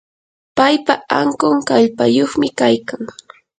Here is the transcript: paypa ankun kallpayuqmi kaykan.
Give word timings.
paypa 0.57 0.93
ankun 1.19 1.57
kallpayuqmi 1.69 2.47
kaykan. 2.59 3.03